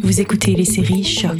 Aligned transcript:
Vous 0.00 0.20
écoutez 0.20 0.54
les 0.54 0.64
séries 0.64 1.04
Choc. 1.04 1.38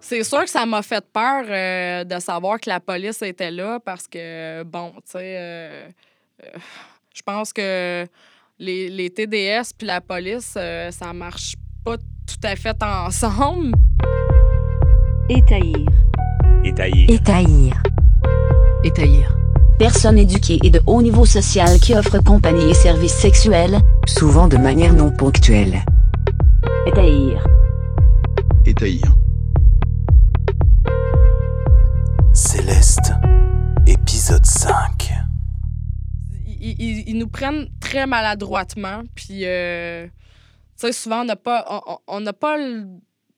C'est 0.00 0.22
sûr 0.22 0.44
que 0.44 0.50
ça 0.50 0.64
m'a 0.66 0.82
fait 0.82 1.04
peur 1.12 1.44
euh, 1.48 2.04
de 2.04 2.18
savoir 2.20 2.60
que 2.60 2.68
la 2.68 2.80
police 2.80 3.22
était 3.22 3.50
là 3.50 3.80
parce 3.84 4.06
que, 4.06 4.62
bon, 4.62 4.92
tu 4.96 5.02
sais, 5.06 5.36
euh, 5.38 5.88
euh, 6.44 6.58
je 7.14 7.22
pense 7.22 7.52
que 7.52 8.06
les, 8.58 8.88
les 8.88 9.10
TDS 9.10 9.72
puis 9.76 9.86
la 9.86 10.00
police, 10.00 10.54
euh, 10.56 10.90
ça 10.90 11.12
marche 11.12 11.54
pas 11.84 11.96
tout 11.96 12.40
à 12.44 12.56
fait 12.56 12.76
ensemble. 12.82 13.72
Étaillir. 15.28 15.86
Étaillir. 16.64 17.10
Étaillir. 17.10 17.82
Étaillir. 18.84 19.45
Personne 19.78 20.16
éduquée 20.18 20.58
et 20.62 20.70
de 20.70 20.80
haut 20.86 21.02
niveau 21.02 21.26
social 21.26 21.78
qui 21.80 21.94
offre 21.94 22.18
compagnie 22.22 22.70
et 22.70 22.74
services 22.74 23.14
sexuels, 23.14 23.78
Souvent 24.08 24.48
de 24.48 24.56
manière 24.56 24.94
non 24.94 25.10
ponctuelle. 25.10 25.84
Étaillir. 26.86 27.44
Étaillir. 28.64 29.16
Céleste, 32.32 33.12
épisode 33.86 34.46
5. 34.46 35.12
Ils, 36.58 36.76
ils- 36.78 37.04
ils 37.08 37.18
nous 37.18 37.28
prennent 37.28 37.66
très 37.80 38.06
maladroitement, 38.06 39.02
puis, 39.14 39.40
euh, 39.44 40.06
tu 40.06 40.86
sais, 40.86 40.92
souvent, 40.92 41.20
on 41.20 41.24
n'a 41.24 41.36
pas, 41.36 41.64
on- 41.70 41.92
on- 41.92 41.98
on 42.16 42.20
n'a 42.20 42.32
pas 42.32 42.56
le 42.56 42.86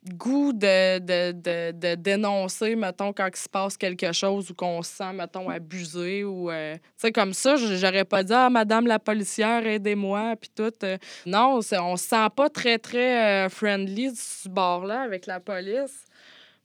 goût 0.06 0.52
de, 0.52 0.98
de, 0.98 1.32
de, 1.32 1.72
de 1.72 1.94
dénoncer, 1.96 2.76
mettons, 2.76 3.12
quand 3.12 3.28
il 3.28 3.36
se 3.36 3.48
passe 3.48 3.76
quelque 3.76 4.12
chose 4.12 4.50
ou 4.50 4.54
qu'on 4.54 4.82
se 4.82 4.90
sent, 4.94 5.12
mettons, 5.12 5.48
abusé 5.48 6.24
ou, 6.24 6.50
euh, 6.50 6.74
tu 6.76 6.80
sais, 6.96 7.12
comme 7.12 7.32
ça, 7.32 7.56
j'aurais 7.56 8.04
pas 8.04 8.22
dit 8.22 8.32
«Ah, 8.34 8.48
madame 8.48 8.86
la 8.86 8.98
policière, 8.98 9.66
aidez-moi», 9.66 10.34
puis 10.40 10.50
tout. 10.54 10.72
euh. 10.84 10.98
non, 11.26 11.58
on 11.58 11.96
se 11.96 12.06
sent 12.06 12.26
pas 12.34 12.48
très, 12.48 12.78
très 12.78 13.46
euh, 13.46 13.48
friendly 13.48 14.14
ce 14.14 14.48
bord-là 14.48 15.02
avec 15.02 15.26
la 15.26 15.40
police 15.40 16.04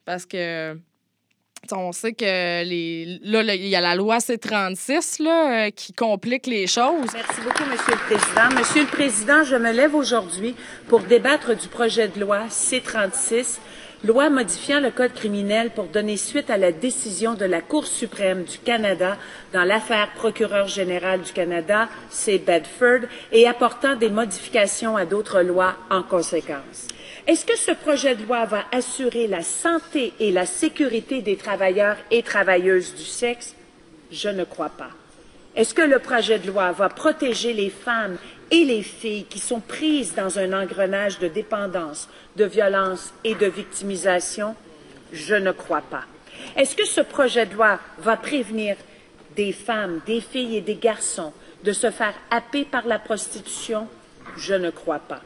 parce 0.05 0.25
que... 0.25 0.77
On 1.71 1.93
sait 1.93 2.11
que 2.13 2.25
les 2.63 3.19
là, 3.23 3.41
là, 3.41 3.55
il 3.55 3.67
y 3.67 3.75
a 3.75 3.81
la 3.81 3.95
loi 3.95 4.17
C36 4.17 5.23
là, 5.23 5.67
euh, 5.67 5.69
qui 5.69 5.93
complique 5.93 6.45
les 6.45 6.67
choses. 6.67 7.07
Merci 7.13 7.41
beaucoup, 7.41 7.63
Monsieur 7.71 7.93
le 7.93 8.15
Président. 8.15 8.59
Monsieur 8.59 8.81
le 8.81 8.87
Président, 8.87 9.43
je 9.43 9.55
me 9.55 9.71
lève 9.71 9.95
aujourd'hui 9.95 10.55
pour 10.89 10.99
débattre 10.99 11.55
du 11.55 11.69
projet 11.69 12.09
de 12.09 12.19
loi 12.19 12.41
C-36, 12.49 13.59
loi 14.03 14.29
modifiant 14.29 14.81
le 14.81 14.91
Code 14.91 15.13
criminel 15.13 15.69
pour 15.69 15.85
donner 15.85 16.17
suite 16.17 16.49
à 16.49 16.57
la 16.57 16.73
décision 16.73 17.33
de 17.33 17.45
la 17.45 17.61
Cour 17.61 17.87
suprême 17.87 18.43
du 18.43 18.57
Canada 18.57 19.17
dans 19.53 19.63
l'affaire 19.63 20.11
procureur 20.15 20.67
général 20.67 21.21
du 21.21 21.31
Canada, 21.31 21.87
C. 22.09 22.39
Bedford, 22.39 23.07
et 23.31 23.47
apportant 23.47 23.95
des 23.95 24.09
modifications 24.09 24.97
à 24.97 25.05
d'autres 25.05 25.41
lois 25.41 25.75
en 25.89 26.03
conséquence. 26.03 26.87
Est-ce 27.25 27.45
que 27.45 27.57
ce 27.57 27.71
projet 27.71 28.15
de 28.15 28.23
loi 28.23 28.43
va 28.43 28.65
assurer 28.73 29.27
la 29.27 29.43
santé 29.43 30.11
et 30.19 30.33
la 30.33 30.45
sécurité 30.45 31.21
des 31.21 31.37
travailleurs 31.37 31.95
et 32.11 32.21
travailleuses 32.21 32.95
du 32.95 33.05
sexe? 33.05 33.55
Je 34.11 34.27
ne 34.27 34.43
crois 34.43 34.69
pas. 34.69 34.89
Est-ce 35.55 35.73
que 35.73 35.81
le 35.81 35.99
projet 35.99 36.37
de 36.37 36.47
loi 36.47 36.73
va 36.73 36.89
protéger 36.89 37.53
les 37.53 37.69
femmes 37.69 38.17
et 38.51 38.65
les 38.65 38.81
filles 38.81 39.23
qui 39.23 39.39
sont 39.39 39.61
prises 39.61 40.15
dans 40.15 40.37
un 40.37 40.51
engrenage 40.51 41.19
de 41.19 41.29
dépendance, 41.29 42.09
de 42.35 42.43
violence 42.43 43.13
et 43.23 43.35
de 43.35 43.47
victimisation? 43.47 44.53
Je 45.13 45.35
ne 45.35 45.53
crois 45.53 45.83
pas. 45.83 46.03
Est-ce 46.57 46.75
que 46.75 46.85
ce 46.85 46.99
projet 46.99 47.45
de 47.45 47.53
loi 47.53 47.79
va 47.99 48.17
prévenir 48.17 48.75
des 49.37 49.53
femmes, 49.53 50.01
des 50.05 50.19
filles 50.19 50.57
et 50.57 50.61
des 50.61 50.75
garçons 50.75 51.31
de 51.63 51.71
se 51.71 51.89
faire 51.89 52.15
happer 52.31 52.65
par 52.65 52.85
la 52.85 52.99
prostitution? 52.99 53.87
Je 54.35 54.55
ne 54.55 54.71
crois 54.71 54.99
pas. 54.99 55.21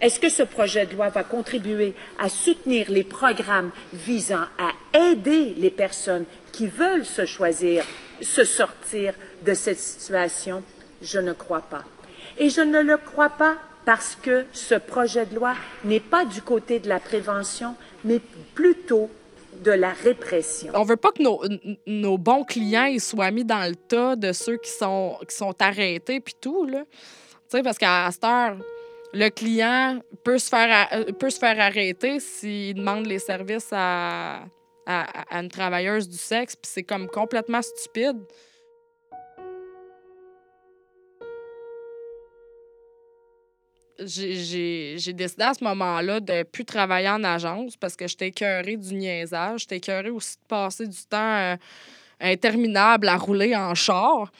Est-ce 0.00 0.20
que 0.20 0.28
ce 0.28 0.42
projet 0.42 0.86
de 0.86 0.94
loi 0.94 1.08
va 1.08 1.24
contribuer 1.24 1.94
à 2.18 2.28
soutenir 2.28 2.90
les 2.90 3.04
programmes 3.04 3.70
visant 3.92 4.44
à 4.58 4.98
aider 4.98 5.54
les 5.56 5.70
personnes 5.70 6.24
qui 6.52 6.66
veulent 6.66 7.06
se 7.06 7.24
choisir, 7.24 7.84
se 8.20 8.44
sortir 8.44 9.14
de 9.44 9.54
cette 9.54 9.78
situation? 9.78 10.62
Je 11.02 11.18
ne 11.18 11.32
crois 11.32 11.62
pas. 11.62 11.84
Et 12.38 12.50
je 12.50 12.60
ne 12.60 12.80
le 12.80 12.98
crois 12.98 13.30
pas 13.30 13.56
parce 13.86 14.16
que 14.20 14.44
ce 14.52 14.74
projet 14.74 15.24
de 15.26 15.36
loi 15.36 15.54
n'est 15.84 16.00
pas 16.00 16.24
du 16.24 16.42
côté 16.42 16.78
de 16.80 16.88
la 16.88 16.98
prévention, 16.98 17.74
mais 18.04 18.20
plutôt 18.54 19.08
de 19.62 19.70
la 19.70 19.92
répression. 19.92 20.72
On 20.74 20.82
veut 20.82 20.96
pas 20.96 21.12
que 21.12 21.22
nos, 21.22 21.40
nos 21.86 22.18
bons 22.18 22.44
clients 22.44 22.94
soient 22.98 23.30
mis 23.30 23.44
dans 23.44 23.68
le 23.68 23.76
tas 23.76 24.16
de 24.16 24.32
ceux 24.32 24.58
qui 24.58 24.70
sont, 24.70 25.16
qui 25.26 25.34
sont 25.34 25.54
arrêtés 25.60 26.20
puis 26.20 26.34
tout. 26.38 26.66
Là. 26.66 26.82
Tu 26.84 27.56
sais, 27.56 27.62
parce 27.62 27.78
qu'à 27.78 28.10
cette 28.10 28.24
heure, 28.24 28.56
le 29.12 29.28
client 29.30 30.00
peut 30.24 30.38
se 30.38 30.48
faire, 30.48 30.88
euh, 30.92 31.12
peut 31.12 31.30
se 31.30 31.38
faire 31.38 31.58
arrêter 31.60 32.20
s'il 32.20 32.74
demande 32.74 33.06
les 33.06 33.18
services 33.18 33.68
à, 33.72 34.44
à, 34.86 35.38
une 35.40 35.48
travailleuse 35.48 36.08
du 36.08 36.16
sexe, 36.16 36.54
puis 36.56 36.70
c'est 36.72 36.82
comme 36.82 37.08
complètement 37.08 37.62
stupide. 37.62 38.18
J'ai 43.98 45.12
décidé 45.14 45.42
à 45.42 45.54
ce 45.54 45.64
moment-là 45.64 46.20
de 46.20 46.42
plus 46.42 46.66
travailler 46.66 47.08
en 47.08 47.24
agence 47.24 47.78
parce 47.78 47.96
que 47.96 48.06
j'étais 48.06 48.28
écœurée 48.28 48.76
du 48.76 48.94
niaisage. 48.94 49.62
J'étais 49.62 49.78
écœurée 49.78 50.10
aussi 50.10 50.36
de 50.36 50.46
passer 50.48 50.86
du 50.86 51.02
temps 51.08 51.16
euh, 51.16 51.56
interminable 52.20 53.08
à 53.08 53.16
rouler 53.16 53.56
en 53.56 53.74
char. 53.74 54.30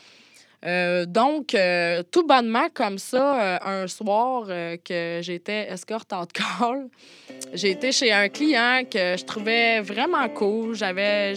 Euh, 0.65 1.05
donc, 1.07 1.55
euh, 1.55 2.03
tout 2.11 2.27
bonnement, 2.27 2.67
comme 2.73 2.99
ça, 2.99 3.41
euh, 3.41 3.83
un 3.83 3.87
soir 3.87 4.47
que 4.85 5.21
j'étais 5.23 5.69
escorte 5.71 6.13
en 6.13 6.25
call, 6.27 6.89
j'ai 7.53 7.71
été 7.71 7.93
chez 7.93 8.13
un 8.13 8.29
client 8.29 8.83
que 8.91 9.17
je 9.17 9.25
trouvais 9.25 9.81
vraiment 9.81 10.29
cool. 10.29 10.75
J'avais 10.75 11.35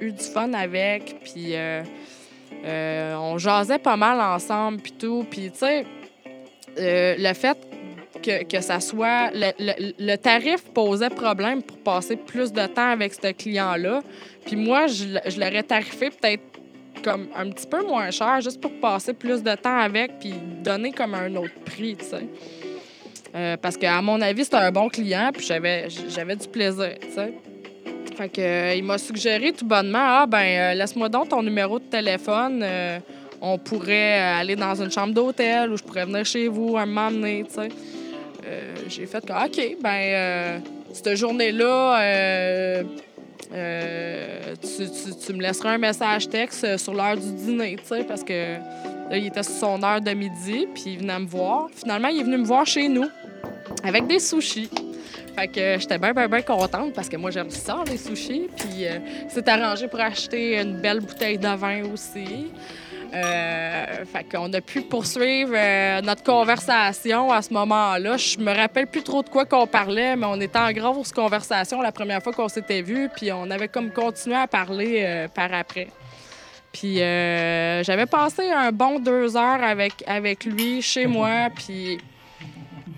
eu 0.00 0.12
du 0.12 0.24
fun 0.24 0.52
avec, 0.54 1.16
puis 1.22 1.54
on 2.64 3.38
jasait 3.38 3.78
pas 3.78 3.96
mal 3.96 4.20
ensemble, 4.20 4.80
puis 4.80 4.92
tout. 4.92 5.26
Puis, 5.30 5.50
tu 5.50 5.58
sais, 5.58 5.84
le 6.76 7.32
fait 7.34 7.58
que, 8.22 8.44
que 8.44 8.60
ça 8.60 8.80
soit. 8.80 9.30
Le, 9.32 9.52
le- 9.58 9.92
le 9.98 10.16
tarif 10.16 10.62
posait 10.74 11.10
problème 11.10 11.62
pour 11.62 11.78
passer 11.78 12.16
plus 12.16 12.52
de 12.52 12.66
temps 12.66 12.90
avec 12.90 13.14
ce 13.14 13.32
client-là. 13.32 14.00
Puis 14.44 14.56
moi, 14.56 14.86
je, 14.88 15.04
je 15.26 15.38
l'aurais 15.40 15.62
tarifé 15.62 16.10
peut-être 16.10 16.42
comme 17.02 17.28
un 17.36 17.50
petit 17.50 17.66
peu 17.66 17.86
moins 17.86 18.10
cher, 18.10 18.40
juste 18.40 18.60
pour 18.60 18.72
passer 18.72 19.12
plus 19.12 19.42
de 19.42 19.54
temps 19.54 19.78
avec, 19.78 20.18
puis 20.18 20.34
donner 20.62 20.92
comme 20.92 21.14
un 21.14 21.34
autre 21.36 21.54
prix, 21.64 21.96
tu 21.96 22.04
sais. 22.04 22.26
Euh, 23.34 23.56
parce 23.56 23.76
qu'à 23.76 24.00
mon 24.02 24.20
avis, 24.20 24.44
c'était 24.44 24.56
un 24.56 24.72
bon 24.72 24.88
client, 24.88 25.30
puis 25.32 25.46
j'avais, 25.46 25.88
j'avais 26.08 26.36
du 26.36 26.48
plaisir, 26.48 26.94
tu 27.00 27.12
sais. 27.12 27.32
Fait 28.16 28.28
que, 28.28 28.40
euh, 28.40 28.74
il 28.74 28.84
m'a 28.84 28.98
suggéré 28.98 29.52
tout 29.52 29.64
bonnement, 29.64 29.98
ah 30.02 30.26
ben, 30.26 30.38
euh, 30.38 30.74
laisse-moi 30.74 31.08
donc 31.08 31.28
ton 31.28 31.42
numéro 31.42 31.78
de 31.78 31.84
téléphone. 31.84 32.64
on 33.40 33.56
pourrait 33.56 34.18
aller 34.18 34.56
dans 34.56 34.82
une 34.82 34.90
chambre 34.90 35.14
d'hôtel 35.14 35.70
ou 35.70 35.76
je 35.76 35.82
pourrais 35.82 36.04
venir 36.04 36.26
chez 36.26 36.48
vous 36.48 36.76
un 36.76 36.84
moment 36.84 37.10
tu 37.10 37.44
sais. 37.48 37.68
J'ai 38.88 39.06
fait 39.06 39.24
que, 39.24 39.32
OK, 39.32 39.76
ben, 39.80 40.60
cette 40.92 41.14
journée-là, 41.14 42.82
euh, 43.52 44.54
tu, 44.62 44.84
tu- 44.88 45.16
tu 45.26 45.32
me 45.32 45.42
laisseras 45.42 45.70
un 45.72 45.78
message 45.78 46.28
texte 46.28 46.64
euh, 46.64 46.78
sur 46.78 46.94
l'heure 46.94 47.16
du 47.16 47.32
dîner, 47.32 47.76
tu 47.76 47.86
sais, 47.86 48.04
parce 48.04 48.22
que 48.22 48.54
là, 49.10 49.16
il 49.16 49.26
était 49.26 49.42
sur 49.42 49.54
son 49.54 49.82
heure 49.82 50.00
de 50.00 50.10
midi, 50.12 50.66
puis 50.74 50.84
il 50.94 50.98
venait 50.98 51.18
me 51.18 51.26
voir. 51.26 51.68
Finalement, 51.74 52.08
il 52.08 52.20
est 52.20 52.24
venu 52.24 52.38
me 52.38 52.44
voir 52.44 52.66
chez 52.66 52.88
nous 52.88 53.08
avec 53.82 54.06
des 54.06 54.18
sushis. 54.20 54.70
Fait 55.36 55.48
que 55.48 55.78
j'étais 55.78 55.98
bien, 55.98 56.12
bien, 56.12 56.28
bien 56.28 56.42
contente 56.42 56.92
parce 56.92 57.08
que 57.08 57.16
moi, 57.16 57.30
j'aime 57.30 57.50
ça, 57.50 57.82
les 57.88 57.96
sushis. 57.96 58.48
Puis 58.56 58.84
euh, 58.86 58.98
c'est 59.28 59.46
arrangé 59.48 59.86
pour 59.88 60.00
acheter 60.00 60.60
une 60.60 60.80
belle 60.80 61.00
bouteille 61.00 61.38
de 61.38 61.48
vin 61.56 61.82
aussi. 61.92 62.48
Euh, 63.12 64.04
fait 64.04 64.34
a 64.34 64.60
pu 64.60 64.82
poursuivre 64.82 65.52
euh, 65.54 66.00
notre 66.00 66.22
conversation 66.22 67.32
à 67.32 67.42
ce 67.42 67.52
moment-là. 67.52 68.16
Je 68.16 68.38
me 68.38 68.54
rappelle 68.54 68.86
plus 68.86 69.02
trop 69.02 69.22
de 69.22 69.28
quoi 69.28 69.44
qu'on 69.44 69.66
parlait, 69.66 70.16
mais 70.16 70.26
on 70.26 70.40
était 70.40 70.58
en 70.58 70.70
grosse 70.72 71.12
conversation 71.12 71.80
la 71.80 71.92
première 71.92 72.22
fois 72.22 72.32
qu'on 72.32 72.48
s'était 72.48 72.82
vus, 72.82 73.08
puis 73.14 73.32
on 73.32 73.50
avait 73.50 73.68
comme 73.68 73.90
continué 73.90 74.36
à 74.36 74.46
parler 74.46 75.02
euh, 75.04 75.28
par 75.28 75.52
après. 75.52 75.88
Puis 76.72 77.02
euh, 77.02 77.82
j'avais 77.82 78.06
passé 78.06 78.48
un 78.48 78.70
bon 78.70 79.00
deux 79.00 79.36
heures 79.36 79.62
avec, 79.62 80.04
avec 80.06 80.44
lui 80.44 80.80
chez 80.80 81.06
moi, 81.06 81.48
puis 81.54 81.98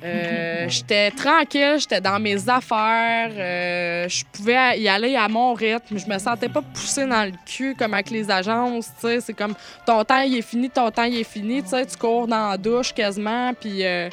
euh, 0.05 0.69
j'étais 0.69 1.11
tranquille, 1.11 1.77
j'étais 1.79 2.01
dans 2.01 2.19
mes 2.19 2.49
affaires, 2.49 3.31
euh, 3.37 4.09
je 4.09 4.25
pouvais 4.33 4.79
y 4.81 4.89
aller 4.89 5.15
à 5.17 5.29
mon 5.29 5.55
rythme, 5.55 5.99
je 5.99 6.07
me 6.13 6.19
sentais 6.19 6.49
pas 6.49 6.63
poussée 6.63 7.07
dans 7.07 7.25
le 7.25 7.33
cul 7.47 7.75
comme 7.79 7.95
avec 7.95 8.11
les 8.11 8.31
agences, 8.31 8.89
c'est 9.01 9.33
comme 9.35 9.55
ton 9.87 10.03
temps 10.05 10.21
il 10.21 10.39
est 10.39 10.43
fini, 10.43 10.69
ton 10.71 10.91
temps 10.91 11.05
il 11.05 11.21
est 11.21 11.25
fini, 11.25 11.63
tu 11.63 11.97
cours 11.99 12.27
dans 12.27 12.51
la 12.51 12.57
douche 12.57 12.93
quasiment, 12.93 13.53
puis 13.55 13.85
euh, 13.85 14.09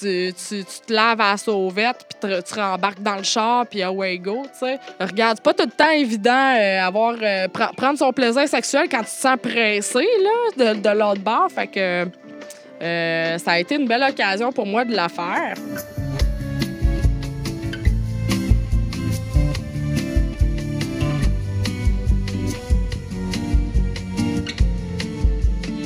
tu, 0.00 0.32
tu, 0.32 0.64
tu 0.64 0.80
te 0.86 0.92
laves 0.92 1.20
à 1.20 1.32
la 1.32 1.36
sauvette, 1.36 2.06
puis 2.08 2.18
te- 2.30 2.40
tu 2.40 2.54
rembarques 2.54 3.02
dans 3.02 3.16
le 3.16 3.22
char, 3.22 3.66
puis 3.66 3.82
away 3.82 4.18
go, 4.18 4.42
tu 4.44 4.58
sais. 4.66 4.78
Regarde, 4.98 5.36
c'est 5.38 5.42
pas 5.44 5.52
tout 5.52 5.64
le 5.66 5.70
temps 5.70 5.90
évident 5.90 6.54
avoir, 6.82 7.14
pre- 7.14 7.74
prendre 7.74 7.98
son 7.98 8.10
plaisir 8.12 8.48
sexuel 8.48 8.88
quand 8.90 9.00
tu 9.00 9.04
te 9.04 9.10
sens 9.10 9.36
pressé, 9.42 9.98
là, 10.00 10.74
de, 10.74 10.80
de 10.80 10.88
l'autre 10.98 11.20
bord, 11.20 11.48
fait 11.54 11.66
que... 11.66 12.06
Euh, 12.82 13.38
ça 13.38 13.52
a 13.52 13.58
été 13.60 13.76
une 13.76 13.86
belle 13.86 14.02
occasion 14.02 14.50
pour 14.52 14.66
moi 14.66 14.84
de 14.84 14.94
la 14.94 15.08
faire. 15.08 15.54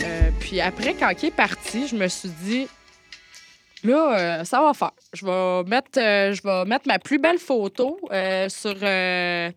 Euh, 0.02 0.30
puis 0.40 0.60
après, 0.60 0.94
quand 0.94 1.12
il 1.22 1.26
est 1.26 1.36
parti, 1.36 1.86
je 1.86 1.96
me 1.96 2.08
suis 2.08 2.30
dit, 2.30 2.66
là, 3.84 4.40
euh, 4.40 4.44
ça 4.44 4.62
va 4.62 4.72
faire. 4.72 4.92
Je 5.12 5.26
vais 5.26 5.64
mettre, 6.64 6.88
ma 6.88 6.98
plus 6.98 7.18
belle 7.18 7.38
photo 7.38 7.98
sur 8.48 8.74
euh, 8.82 9.50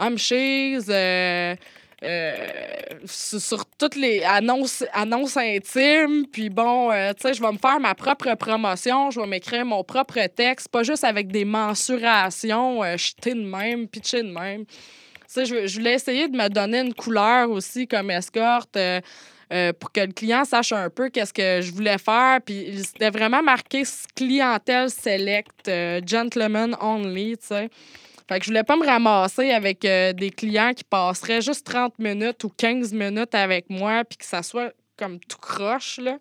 euh, 0.00 1.54
sur, 2.02 3.40
sur 3.40 3.64
toutes 3.78 3.96
les 3.96 4.22
annonces, 4.22 4.84
annonces 4.92 5.36
intimes. 5.36 6.26
Puis 6.30 6.50
bon, 6.50 6.90
euh, 6.92 7.12
tu 7.12 7.22
sais, 7.22 7.34
je 7.34 7.40
vais 7.42 7.52
me 7.52 7.58
faire 7.58 7.80
ma 7.80 7.94
propre 7.94 8.34
promotion. 8.34 9.10
Je 9.10 9.20
vais 9.20 9.26
m'écrire 9.26 9.64
mon 9.64 9.82
propre 9.82 10.18
texte, 10.26 10.68
pas 10.68 10.82
juste 10.82 11.04
avec 11.04 11.28
des 11.28 11.44
mensurations, 11.44 12.82
euh, 12.82 12.96
jeter 12.96 13.34
de 13.34 13.42
même, 13.42 13.88
pitcher 13.88 14.22
de 14.22 14.30
même. 14.32 14.66
Tu 14.66 14.74
sais, 15.26 15.44
je, 15.46 15.66
je 15.66 15.78
voulais 15.78 15.94
essayer 15.94 16.28
de 16.28 16.36
me 16.36 16.48
donner 16.48 16.80
une 16.80 16.94
couleur 16.94 17.50
aussi 17.50 17.86
comme 17.86 18.10
escorte. 18.10 18.76
euh, 18.76 19.00
euh, 19.52 19.72
pour 19.72 19.92
que 19.92 20.00
le 20.00 20.12
client 20.12 20.44
sache 20.44 20.72
un 20.72 20.90
peu 20.90 21.08
qu'est-ce 21.08 21.32
que 21.32 21.60
je 21.60 21.72
voulais 21.72 21.98
faire. 21.98 22.40
Puis 22.44 22.82
c'était 22.84 23.10
vraiment 23.10 23.42
marqué 23.42 23.84
clientèle 24.16 24.90
select, 24.90 25.68
euh, 25.68 26.00
gentleman 26.04 26.76
only, 26.80 27.36
tu 27.38 27.46
sais. 27.46 27.70
Fait 28.28 28.40
que 28.40 28.44
je 28.44 28.50
voulais 28.50 28.64
pas 28.64 28.76
me 28.76 28.84
ramasser 28.84 29.52
avec 29.52 29.84
euh, 29.84 30.12
des 30.12 30.30
clients 30.30 30.72
qui 30.74 30.82
passeraient 30.82 31.40
juste 31.40 31.64
30 31.66 31.98
minutes 31.98 32.42
ou 32.42 32.48
15 32.48 32.92
minutes 32.92 33.34
avec 33.34 33.70
moi, 33.70 34.04
puis 34.04 34.18
que 34.18 34.24
ça 34.24 34.42
soit 34.42 34.72
comme 34.96 35.20
tout 35.20 35.38
croche, 35.38 35.98
là. 35.98 36.18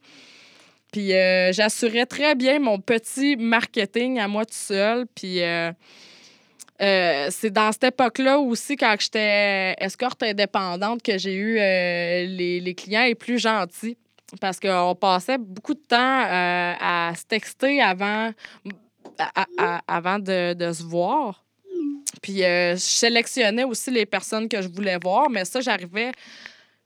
Puis 0.91 1.13
euh, 1.13 1.51
j'assurais 1.51 2.05
très 2.05 2.35
bien 2.35 2.59
mon 2.59 2.79
petit 2.79 3.35
marketing 3.35 4.19
à 4.19 4.27
moi 4.27 4.45
tout 4.45 4.53
seul. 4.53 5.07
Puis 5.15 5.41
euh, 5.41 5.71
c'est 6.79 7.49
dans 7.49 7.71
cette 7.71 7.85
époque-là 7.85 8.37
aussi, 8.37 8.77
quand 8.77 8.95
j'étais 8.99 9.75
escorte 9.79 10.21
indépendante, 10.23 11.01
que 11.01 11.17
j'ai 11.17 11.33
eu 11.33 11.55
les, 11.55 12.61
les 12.61 12.75
clients 12.75 13.03
les 13.03 13.15
plus 13.15 13.39
gentils. 13.39 13.97
Parce 14.39 14.59
qu'on 14.59 14.95
passait 14.95 15.37
beaucoup 15.37 15.73
de 15.73 15.83
temps 15.87 15.97
à 15.97 17.11
se 17.15 17.25
texter 17.25 17.81
avant, 17.81 18.31
avant 19.87 20.19
de, 20.19 20.53
de 20.53 20.71
se 20.71 20.83
voir. 20.83 21.44
Puis 22.21 22.43
euh, 22.43 22.73
je 22.73 22.79
sélectionnais 22.79 23.63
aussi 23.63 23.91
les 23.91 24.05
personnes 24.05 24.47
que 24.49 24.61
je 24.61 24.67
voulais 24.67 24.97
voir, 25.01 25.29
mais 25.29 25.45
ça, 25.45 25.59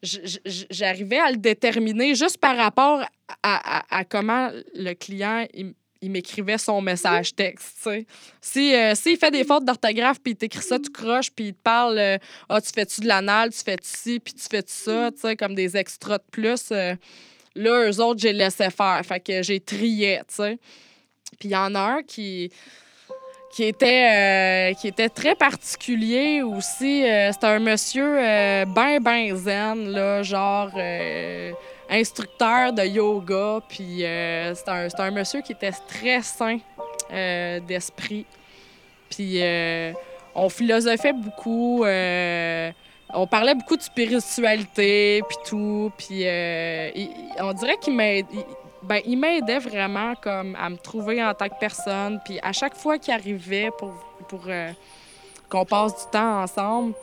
j'arrivais 0.02 1.20
à 1.20 1.32
le 1.32 1.38
déterminer 1.38 2.16
juste 2.16 2.38
par 2.38 2.56
rapport 2.56 3.02
à, 3.44 3.80
à- 3.80 4.00
à 4.00 4.04
comment 4.06 4.50
le 4.76 4.94
client 4.94 5.46
il, 5.54 5.74
il 6.02 6.12
m'écrivait 6.12 6.58
son 6.58 6.82
message 6.82 7.36
texte. 7.36 7.76
sais. 7.82 8.06
Si, 8.40 8.74
euh, 8.74 8.96
s'il 8.96 9.18
fait 9.18 9.32
des 9.32 9.44
fautes 9.44 9.66
d'orthographe, 9.66 10.20
puis 10.24 10.32
il 10.32 10.36
t'écrit 10.38 10.62
ça, 10.64 10.80
tu 10.80 10.90
croches, 10.90 11.30
puis 11.32 11.48
il 11.48 11.54
te 11.54 11.62
parle 11.62 11.98
euh, 12.00 12.18
Ah, 12.48 12.62
tu 12.62 12.70
fais-tu 12.74 13.02
de 13.02 13.08
l'anal, 13.08 13.50
tu 13.52 13.60
fais-tu 13.60 13.90
ci, 13.90 14.20
puis 14.20 14.34
tu 14.34 14.44
fais-tu 14.50 14.72
ça, 14.74 15.12
comme 15.38 15.56
des 15.56 15.76
extras 15.76 16.18
de 16.18 16.24
plus. 16.32 16.72
euh, 16.72 16.96
là, 17.56 17.90
eux 17.90 18.00
autres, 18.00 18.22
j'ai 18.22 18.32
laissé 18.32 18.70
faire. 18.70 19.02
Fait 19.06 19.20
que 19.20 19.44
j'ai 19.44 19.60
trié. 19.60 20.22
Puis 20.28 21.50
il 21.50 21.52
y 21.52 21.56
en 21.56 21.76
a 21.76 21.80
un 21.80 22.04
qui 22.04 22.50
qui 23.52 23.64
était, 23.64 24.72
euh, 24.72 24.74
qui 24.76 24.88
était 24.88 25.10
très 25.10 25.36
particulier 25.36 26.42
aussi. 26.42 27.04
Euh, 27.08 27.32
C'était 27.32 27.48
un 27.48 27.60
monsieur 27.60 28.18
euh, 28.20 28.66
ben, 28.66 29.00
ben 29.02 29.36
zen, 29.36 29.90
là, 29.90 30.22
genre 30.24 30.70
instructeur 31.90 32.74
de 32.74 32.84
yoga. 32.84 33.60
Puis 33.68 34.04
c'était 34.56 34.72
un, 34.72 34.88
un 34.98 35.12
monsieur 35.12 35.42
qui 35.42 35.54
était 35.54 35.72
très 35.88 36.22
sain 36.22 36.60
d'esprit. 37.68 38.26
Puis 39.10 39.42
on 40.36 40.50
philosophait 40.50 41.14
beaucoup. 41.14 41.84
on 41.84 43.28
parlait 43.28 43.56
beaucoup 43.56 43.76
de 43.78 43.82
spiritualité, 43.82 45.24
puis 45.28 45.38
tout. 45.48 45.92
Puis 45.98 46.24
on 47.40 47.54
dirait 47.54 47.78
qu'il 47.82 47.94
il- 48.00 48.26
ben, 48.84 49.02
il 49.06 49.18
m'aidait 49.18 49.60
vraiment 49.60 50.16
comme 50.16 50.56
à 50.56 50.70
me 50.70 50.78
trouver 50.78 51.24
en 51.24 51.34
tant 51.34 51.50
que 51.50 51.60
personne. 51.60 52.20
Puis 52.24 52.40
à 52.42 52.52
chaque 52.54 52.76
fois 52.76 52.98
qu'il 52.98 53.14
arrivait 53.14 53.72
pour, 53.78 53.94
pour 54.28 54.44
euh, 54.48 54.72
qu'on 55.50 55.66
passe 55.66 56.06
du 56.06 56.12
temps 56.12 56.44
ensemble, 56.44 56.94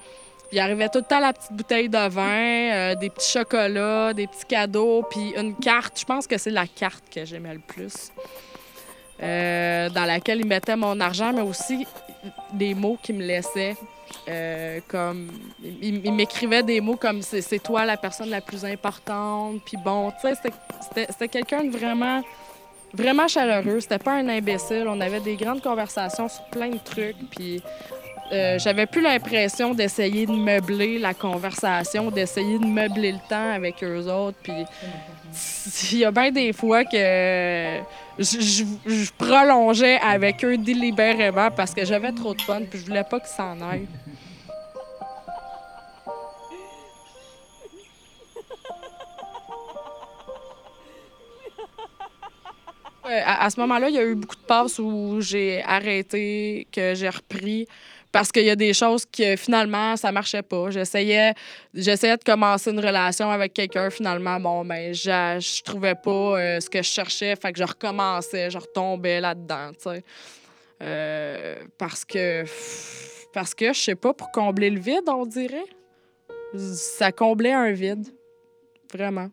il 0.53 0.59
arrivait 0.59 0.89
tout 0.89 0.99
le 0.99 1.05
temps 1.05 1.19
la 1.19 1.33
petite 1.33 1.53
bouteille 1.53 1.89
de 1.89 2.09
vin, 2.09 2.73
euh, 2.73 2.95
des 2.95 3.11
petits 3.11 3.31
chocolats, 3.31 4.13
des 4.15 4.27
petits 4.27 4.47
cadeaux, 4.47 5.05
puis 5.11 5.35
une 5.37 5.57
carte. 5.57 5.99
Je 5.99 6.05
pense 6.05 6.27
que 6.27 6.39
c'est 6.39 6.51
la 6.51 6.67
carte 6.67 7.05
que 7.13 7.25
j'aimais 7.25 7.55
le 7.55 7.61
plus. 7.61 8.13
Euh, 9.23 9.89
dans 9.91 10.05
laquelle 10.05 10.41
il 10.41 10.47
mettait 10.47 10.77
mon 10.77 11.01
argent, 11.01 11.33
mais 11.33 11.41
aussi 11.41 11.87
des 12.53 12.75
mots 12.75 12.99
qu'il 13.03 13.17
me 13.17 13.25
laissait. 13.25 13.75
Euh, 14.29 14.81
comme 14.89 15.29
il, 15.83 16.13
m'écrivait 16.13 16.63
des 16.63 16.81
mots 16.81 16.97
comme 16.97 17.23
c'est 17.23 17.63
toi 17.63 17.85
la 17.85 17.97
personne 17.97 18.31
la 18.31 18.41
plus 18.41 18.65
importante 18.65 19.61
puis 19.65 19.77
bon 19.85 20.13
tu 20.21 20.29
sais 20.29 21.07
c'était 21.11 21.29
quelqu'un 21.29 21.65
de 21.65 21.71
vraiment 21.71 22.23
vraiment 22.97 23.29
chaleureux. 23.29 23.81
C'était 23.81 23.99
pas 23.99 24.15
un 24.15 24.29
imbécile. 24.29 24.87
On 24.89 25.01
avait 25.01 25.21
des 25.21 25.37
grandes 25.37 25.63
conversations 25.63 26.29
sur 26.29 26.45
plein 26.45 26.71
de 26.71 26.79
trucs 26.79 27.17
puis 27.31 27.63
euh, 28.33 28.59
j'avais 28.59 28.87
plus 28.87 29.03
l'impression 29.03 29.75
d'essayer 29.75 30.27
de 30.27 30.33
meubler 30.33 30.99
la 30.99 31.15
conversation 31.15 32.11
d'essayer 32.11 32.59
de 32.59 32.67
meubler 32.67 33.13
le 33.13 33.21
temps 33.29 33.53
avec 33.53 33.85
eux 33.85 34.11
autres 34.11 34.39
puis 34.43 34.65
il 35.93 35.99
y 35.99 36.05
a 36.05 36.11
bien 36.11 36.31
des 36.31 36.53
fois 36.53 36.85
que 36.85 37.81
je, 38.19 39.11
prolongeais 39.19 39.99
avec 40.01 40.45
eux 40.45 40.57
délibérément 40.57 41.51
parce 41.51 41.75
que 41.75 41.85
j'avais 41.85 42.13
trop 42.13 42.35
de 42.35 42.41
fun 42.43 42.63
puis 42.69 42.79
je 42.81 42.87
voulais 42.87 43.05
pas 43.05 43.21
qu'ils 43.21 43.29
s'en 43.29 43.61
aillent. 43.61 43.89
Euh, 53.07 53.21
À, 53.25 53.45
à 53.45 53.51
ce 53.51 53.61
moment-là, 53.61 53.89
il 53.89 53.95
y 53.95 53.99
a 53.99 54.05
eu 54.05 54.17
beaucoup 54.17 54.35
de 54.35 54.41
passes 54.41 54.81
où 54.81 55.21
j'ai 55.21 55.63
arrêté, 55.63 56.67
que 56.73 56.95
j'ai 56.95 57.09
repris 57.09 57.69
parce 58.17 58.33
qu'il 58.33 58.45
y 58.47 58.51
a 58.51 58.57
des 58.57 58.73
choses 58.73 59.05
que 59.05 59.37
finalement 59.37 59.95
ça 59.95 60.11
marchait 60.11 60.43
pas. 60.43 60.71
J'essayais 60.71 61.35
j'essayais 61.75 62.17
de 62.17 62.25
commencer 62.25 62.71
une 62.71 62.81
relation 62.81 63.31
avec 63.31 63.53
quelqu'un 63.53 63.91
finalement 63.91 64.41
bon 64.41 64.65
ben 64.65 64.95
je, 64.95 65.11
je 65.39 65.63
trouvais 65.63 65.95
pas 65.95 66.11
euh, 66.11 66.61
ce 66.61 66.71
que 66.71 66.79
je 66.79 66.89
cherchais, 66.89 67.37
fait 67.37 67.53
que 67.53 67.59
je 67.59 67.65
recommençais, 67.65 68.51
je 68.51 68.57
retombais 68.57 69.21
là-dedans, 69.21 69.73
sais. 69.77 70.03
Euh, 70.83 71.57
parce 71.77 72.07
que 72.07 72.45
parce 73.35 73.55
que 73.55 73.75
je 73.75 73.81
sais 73.81 73.95
pas 73.95 74.15
pour 74.15 74.31
combler 74.31 74.71
le 74.71 74.81
vide, 74.81 75.05
on 75.09 75.27
dirait. 75.27 75.67
Ça 76.55 77.13
comblait 77.13 77.53
un 77.53 77.73
vide. 77.73 78.07
Vraiment. 78.95 79.29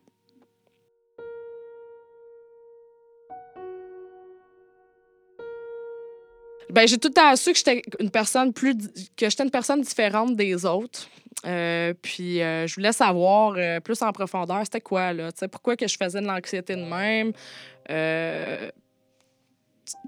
Ben, 6.70 6.88
j'ai 6.88 6.98
tout 6.98 7.10
le 7.10 7.14
temps 7.14 7.36
su 7.36 7.52
que 7.52 7.58
j'étais 7.58 7.82
une 8.00 8.10
personne 8.10 8.54
plus 8.54 8.76
que 9.18 9.30
j'étais 9.30 9.44
une 9.44 9.52
personne 9.52 9.82
différente 9.82 10.36
des 10.36 10.66
autres. 10.66 11.08
Euh, 11.46 11.94
puis 12.02 12.42
euh, 12.42 12.68
je 12.68 12.76
voulais 12.76 12.94
savoir 12.94 13.56
euh, 13.58 13.82
plus 13.82 14.02
en 14.02 14.14
profondeur 14.14 14.62
c'était 14.64 14.80
quoi 14.80 15.12
là, 15.12 15.30
pourquoi 15.52 15.76
que 15.76 15.88
je 15.88 15.98
faisais 16.02 16.22
de 16.22 16.26
l'anxiété 16.26 16.76
de 16.76 16.84
même. 16.84 17.34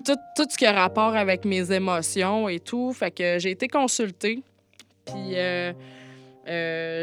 Tout, 0.06 0.16
tout 0.38 0.46
ce 0.50 0.58
qui 0.58 0.66
a 0.66 0.72
rapport 0.72 1.16
avec 1.16 1.44
mes 1.44 1.72
émotions 1.72 2.48
et 2.48 2.60
tout. 2.60 2.94
Fait 2.94 3.12
que 3.12 3.38
j'ai 3.40 3.52
été 3.52 3.68
consultée. 3.68 4.42
Puis 5.06 5.36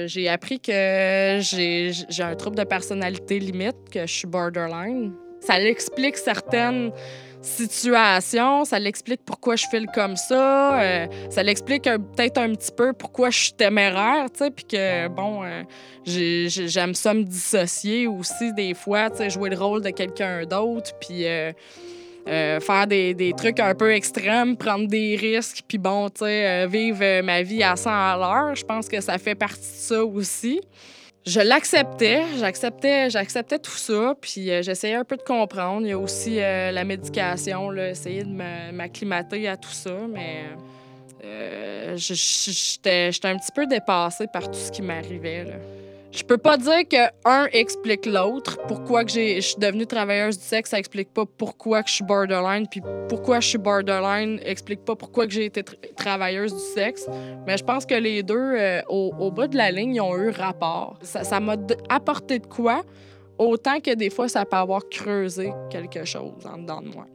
j'ai 0.06 0.28
appris 0.28 0.58
que 0.58 1.38
j'ai 1.40 1.92
j'ai 2.08 2.22
un 2.22 2.34
trouble 2.34 2.56
de 2.56 2.64
personnalité 2.64 3.38
limite, 3.38 3.90
que 3.90 4.06
je 4.06 4.12
suis 4.12 4.26
borderline. 4.26 5.12
Ça 5.40 5.58
l'explique 5.58 6.16
certaines 6.16 6.92
situations, 7.42 8.64
ça 8.64 8.78
l'explique 8.78 9.20
pourquoi 9.24 9.56
je 9.56 9.66
file 9.68 9.86
comme 9.94 10.16
ça, 10.16 10.80
euh, 10.80 11.06
ça 11.30 11.42
l'explique 11.42 11.84
peut-être 11.84 12.38
un 12.38 12.54
petit 12.54 12.72
peu 12.72 12.92
pourquoi 12.92 13.30
je 13.30 13.38
suis 13.38 13.52
téméraire, 13.52 14.26
tu 14.32 14.44
sais, 14.44 14.50
puis 14.50 14.64
que, 14.64 15.08
bon, 15.08 15.42
euh, 15.44 15.62
j'ai- 16.04 16.48
j'ai- 16.48 16.68
j'aime 16.68 16.94
ça 16.94 17.12
me 17.14 17.22
dissocier 17.24 18.06
aussi 18.06 18.52
des 18.54 18.74
fois, 18.74 19.10
tu 19.10 19.18
sais, 19.18 19.30
jouer 19.30 19.50
le 19.50 19.56
rôle 19.56 19.82
de 19.82 19.90
quelqu'un 19.90 20.44
d'autre, 20.44 20.92
puis 21.00 21.26
euh, 21.26 21.52
faire 22.24 22.86
des, 22.86 23.34
trucs 23.36 23.58
un 23.58 23.74
peu 23.74 23.92
extrêmes, 23.92 24.56
prendre 24.56 24.86
des 24.86 25.16
risques, 25.16 25.62
puis 25.66 25.78
bon, 25.78 26.08
tu 26.08 26.24
sais, 26.24 26.66
vivre 26.68 27.20
ma 27.22 27.42
vie 27.42 27.64
à 27.64 27.74
100 27.74 27.90
à 27.90 28.16
l'heure. 28.16 28.54
Je 28.54 28.64
pense 28.64 28.88
que 28.88 29.00
ça 29.00 29.18
fait 29.18 29.34
partie 29.34 29.58
de 29.58 29.64
ça 29.64 30.04
aussi. 30.04 30.60
Je 31.24 31.40
l'acceptais, 31.40 32.24
j'acceptais, 32.36 33.08
j'acceptais 33.08 33.58
tout 33.58 33.76
ça, 33.76 34.14
puis 34.20 34.50
euh, 34.50 34.60
j'essayais 34.60 34.96
un 34.96 35.04
peu 35.04 35.16
de 35.16 35.22
comprendre. 35.22 35.82
Il 35.82 35.90
y 35.90 35.92
a 35.92 35.98
aussi 35.98 36.40
euh, 36.40 36.72
la 36.72 36.84
médication, 36.84 37.70
là, 37.70 37.90
essayer 37.90 38.24
de 38.24 38.72
m'acclimater 38.72 39.46
à 39.46 39.56
tout 39.56 39.70
ça, 39.70 39.94
mais 40.12 40.46
euh, 41.24 41.94
j'étais 41.96 43.10
un 43.22 43.36
petit 43.36 43.52
peu 43.54 43.66
dépassée 43.66 44.26
par 44.26 44.50
tout 44.50 44.58
ce 44.58 44.72
qui 44.72 44.82
m'arrivait. 44.82 45.46
Je 46.12 46.22
peux 46.24 46.36
pas 46.36 46.58
dire 46.58 46.86
que 46.88 47.10
un 47.24 47.46
explique 47.52 48.04
l'autre. 48.04 48.58
Pourquoi 48.68 49.02
que 49.04 49.10
je 49.10 49.40
suis 49.40 49.56
devenue 49.58 49.86
travailleuse 49.86 50.38
du 50.38 50.44
sexe, 50.44 50.70
ça 50.70 50.78
explique 50.78 51.12
pas 51.12 51.24
pourquoi 51.24 51.82
que 51.82 51.88
je 51.88 51.94
suis 51.94 52.04
borderline, 52.04 52.66
puis 52.70 52.82
pourquoi 53.08 53.40
je 53.40 53.48
suis 53.48 53.58
borderline 53.58 54.38
explique 54.44 54.84
pas 54.84 54.94
pourquoi 54.94 55.26
que 55.26 55.32
j'ai 55.32 55.46
été 55.46 55.62
tra- 55.62 55.94
travailleuse 55.94 56.52
du 56.52 56.60
sexe. 56.60 57.08
Mais 57.46 57.56
je 57.56 57.64
pense 57.64 57.86
que 57.86 57.94
les 57.94 58.22
deux, 58.22 58.34
euh, 58.36 58.82
au, 58.90 59.12
au 59.18 59.30
bout 59.30 59.46
de 59.46 59.56
la 59.56 59.70
ligne, 59.70 59.94
ils 59.94 60.00
ont 60.02 60.16
eu 60.18 60.28
rapport. 60.28 60.98
Ça 61.02 61.40
m'a 61.40 61.56
apporté 61.88 62.38
de 62.38 62.46
quoi, 62.46 62.82
autant 63.38 63.80
que 63.80 63.94
des 63.94 64.10
fois, 64.10 64.28
ça 64.28 64.44
peut 64.44 64.58
avoir 64.58 64.82
creusé 64.90 65.52
quelque 65.70 66.04
chose 66.04 66.46
en 66.46 66.58
dedans 66.58 66.82
de 66.82 66.88
moi. 66.88 67.06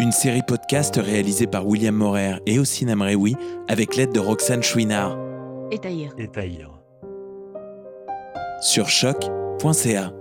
Une 0.00 0.10
série 0.10 0.42
podcast 0.42 0.96
réalisée 0.96 1.46
par 1.46 1.64
William 1.64 1.94
Morer 1.94 2.38
et 2.46 2.58
Ossine 2.58 2.90
Amreoui 2.90 3.36
avec 3.68 3.94
l'aide 3.94 4.12
de 4.12 4.18
Roxane 4.18 4.64
Chouinard 4.64 5.16
Étaillir. 5.70 6.12
Étaillir. 6.18 6.72
sur 8.60 8.88
choc.ca. 8.88 10.12